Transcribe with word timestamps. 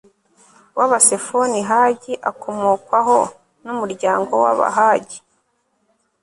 w 0.77 0.79
abasefoni 0.85 1.59
hagi 1.69 2.13
akomokwaho 2.29 3.19
n 3.65 3.65
umuryango 3.73 4.33
w 4.43 4.45
abahagi 4.53 5.17